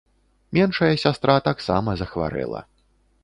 Меншая 0.57 0.89
сястра 1.03 1.35
таксама 1.49 1.95
захварэла. 2.01 2.61